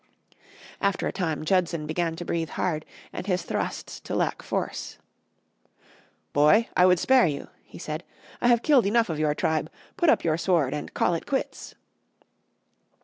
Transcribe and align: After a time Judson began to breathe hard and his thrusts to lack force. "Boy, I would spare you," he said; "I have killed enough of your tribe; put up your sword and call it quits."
After 0.81 1.05
a 1.05 1.11
time 1.11 1.45
Judson 1.45 1.85
began 1.85 2.15
to 2.15 2.25
breathe 2.25 2.49
hard 2.49 2.87
and 3.13 3.27
his 3.27 3.43
thrusts 3.43 3.99
to 3.99 4.15
lack 4.15 4.41
force. 4.41 4.97
"Boy, 6.33 6.69
I 6.75 6.87
would 6.87 6.97
spare 6.97 7.27
you," 7.27 7.49
he 7.61 7.77
said; 7.77 8.03
"I 8.41 8.47
have 8.47 8.63
killed 8.63 8.87
enough 8.87 9.11
of 9.11 9.19
your 9.19 9.35
tribe; 9.35 9.69
put 9.97 10.09
up 10.09 10.23
your 10.23 10.39
sword 10.39 10.73
and 10.73 10.91
call 10.95 11.13
it 11.13 11.27
quits." 11.27 11.75